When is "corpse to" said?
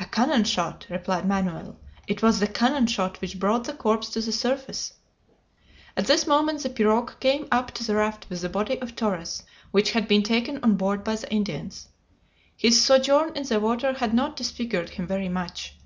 3.72-4.20